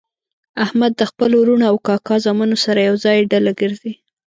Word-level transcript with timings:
احمد 0.65 0.91
د 0.97 1.01
خپلو 1.11 1.35
ورڼو 1.39 1.55
او 1.71 1.75
کاکا 1.87 2.15
زامنو 2.25 2.57
سره 2.65 2.79
ېوځای 2.89 3.17
ډله 3.31 3.51
ګرځي. 3.61 3.93